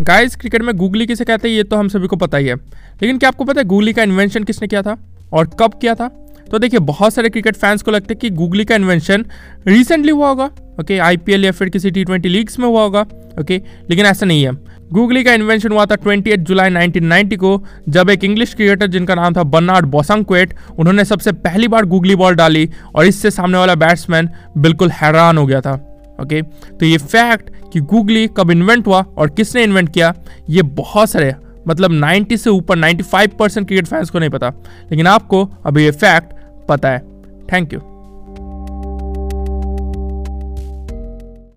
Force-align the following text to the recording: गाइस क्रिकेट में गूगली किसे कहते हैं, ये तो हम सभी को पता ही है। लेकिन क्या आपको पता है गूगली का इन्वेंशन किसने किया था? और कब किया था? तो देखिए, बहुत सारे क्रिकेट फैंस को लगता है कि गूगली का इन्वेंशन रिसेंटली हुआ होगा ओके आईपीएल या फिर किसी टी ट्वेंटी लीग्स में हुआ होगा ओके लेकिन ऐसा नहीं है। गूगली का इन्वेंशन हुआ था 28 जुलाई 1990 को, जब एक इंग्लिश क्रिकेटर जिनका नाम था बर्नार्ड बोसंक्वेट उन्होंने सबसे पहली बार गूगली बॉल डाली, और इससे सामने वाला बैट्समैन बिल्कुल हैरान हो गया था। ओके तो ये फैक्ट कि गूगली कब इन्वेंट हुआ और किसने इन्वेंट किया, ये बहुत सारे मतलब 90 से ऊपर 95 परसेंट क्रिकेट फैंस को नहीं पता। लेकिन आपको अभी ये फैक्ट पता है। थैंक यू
गाइस 0.00 0.36
क्रिकेट 0.36 0.62
में 0.62 0.76
गूगली 0.76 1.06
किसे 1.06 1.24
कहते 1.24 1.48
हैं, 1.48 1.56
ये 1.56 1.62
तो 1.62 1.76
हम 1.76 1.88
सभी 1.88 2.06
को 2.06 2.16
पता 2.16 2.38
ही 2.38 2.46
है। 2.46 2.54
लेकिन 2.54 3.18
क्या 3.18 3.28
आपको 3.28 3.44
पता 3.44 3.60
है 3.60 3.64
गूगली 3.64 3.92
का 3.92 4.02
इन्वेंशन 4.02 4.44
किसने 4.44 4.68
किया 4.68 4.82
था? 4.82 4.96
और 5.32 5.50
कब 5.60 5.78
किया 5.80 5.94
था? 5.94 6.08
तो 6.50 6.58
देखिए, 6.58 6.80
बहुत 6.80 7.14
सारे 7.14 7.28
क्रिकेट 7.28 7.56
फैंस 7.56 7.82
को 7.82 7.90
लगता 7.90 8.12
है 8.12 8.14
कि 8.14 8.30
गूगली 8.30 8.64
का 8.64 8.74
इन्वेंशन 8.74 9.24
रिसेंटली 9.66 10.12
हुआ 10.12 10.28
होगा 10.28 10.50
ओके 10.80 10.98
आईपीएल 10.98 11.44
या 11.44 11.52
फिर 11.52 11.68
किसी 11.68 11.90
टी 11.90 12.04
ट्वेंटी 12.04 12.28
लीग्स 12.28 12.58
में 12.58 12.66
हुआ 12.66 12.82
होगा 12.82 13.00
ओके 13.40 13.60
लेकिन 13.90 14.06
ऐसा 14.06 14.26
नहीं 14.26 14.44
है। 14.44 14.52
गूगली 14.92 15.24
का 15.24 15.34
इन्वेंशन 15.34 15.72
हुआ 15.72 15.86
था 15.86 15.96
28 15.96 16.36
जुलाई 16.38 16.70
1990 16.70 17.36
को, 17.36 17.62
जब 17.88 18.10
एक 18.10 18.24
इंग्लिश 18.24 18.54
क्रिकेटर 18.54 18.86
जिनका 18.86 19.14
नाम 19.14 19.34
था 19.34 19.42
बर्नार्ड 19.42 19.86
बोसंक्वेट 19.86 20.54
उन्होंने 20.78 21.04
सबसे 21.04 21.32
पहली 21.32 21.68
बार 21.68 21.84
गूगली 21.84 22.14
बॉल 22.14 22.34
डाली, 22.34 22.68
और 22.94 23.06
इससे 23.06 23.30
सामने 23.30 23.58
वाला 23.58 23.74
बैट्समैन 23.74 24.28
बिल्कुल 24.58 24.90
हैरान 24.90 25.38
हो 25.38 25.46
गया 25.46 25.60
था। 25.60 25.91
ओके 26.22 26.42
तो 26.42 26.86
ये 26.86 26.98
फैक्ट 26.98 27.50
कि 27.72 27.80
गूगली 27.80 28.26
कब 28.36 28.50
इन्वेंट 28.50 28.86
हुआ 28.86 29.04
और 29.18 29.30
किसने 29.30 29.62
इन्वेंट 29.62 29.92
किया, 29.94 30.14
ये 30.50 30.62
बहुत 30.62 31.10
सारे 31.10 31.34
मतलब 31.68 31.90
90 32.00 32.36
से 32.36 32.50
ऊपर 32.50 32.78
95 32.78 33.36
परसेंट 33.38 33.66
क्रिकेट 33.66 33.86
फैंस 33.86 34.10
को 34.10 34.18
नहीं 34.18 34.30
पता। 34.30 34.48
लेकिन 34.90 35.06
आपको 35.06 35.44
अभी 35.66 35.84
ये 35.84 35.90
फैक्ट 35.90 36.34
पता 36.68 36.90
है। 36.90 36.98
थैंक 37.52 37.72
यू 37.72 37.80